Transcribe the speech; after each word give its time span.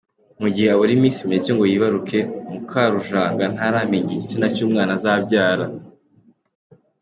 Mu 0.41 0.47
gihe 0.53 0.67
abura 0.71 0.91
iminsi 0.97 1.27
mike 1.29 1.51
ngo 1.53 1.63
yibaruke, 1.71 2.19
Mukarujanga 2.51 3.43
ntaramenya 3.55 4.03
igitsina 4.13 4.45
cy’umwana 4.55 4.91
azabyara. 4.97 5.65